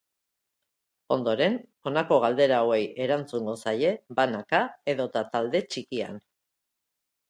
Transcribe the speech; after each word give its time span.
Ondoren, 1.15 1.57
honako 1.91 2.17
galdera 2.25 2.63
hauei 2.63 2.81
erantzungo 3.07 3.57
zaie 3.67 3.95
banaka 4.23 4.67
edota 4.97 5.27
talde 5.35 5.67
txikian. 5.75 6.23